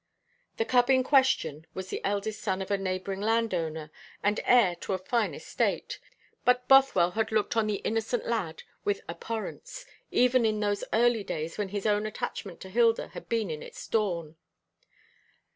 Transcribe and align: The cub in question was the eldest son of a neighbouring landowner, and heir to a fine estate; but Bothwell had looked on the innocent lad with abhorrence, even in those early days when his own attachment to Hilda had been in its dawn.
The 0.57 0.65
cub 0.65 0.89
in 0.89 1.03
question 1.03 1.67
was 1.75 1.89
the 1.91 2.03
eldest 2.03 2.41
son 2.41 2.59
of 2.63 2.71
a 2.71 2.77
neighbouring 2.79 3.21
landowner, 3.21 3.91
and 4.23 4.39
heir 4.45 4.75
to 4.77 4.93
a 4.93 4.97
fine 4.97 5.35
estate; 5.35 5.99
but 6.43 6.67
Bothwell 6.67 7.11
had 7.11 7.31
looked 7.31 7.55
on 7.55 7.67
the 7.67 7.75
innocent 7.85 8.25
lad 8.25 8.63
with 8.83 9.01
abhorrence, 9.07 9.85
even 10.09 10.43
in 10.43 10.59
those 10.59 10.83
early 10.91 11.23
days 11.23 11.59
when 11.59 11.69
his 11.69 11.85
own 11.85 12.07
attachment 12.07 12.59
to 12.61 12.69
Hilda 12.69 13.09
had 13.09 13.29
been 13.29 13.51
in 13.51 13.61
its 13.61 13.87
dawn. 13.87 14.37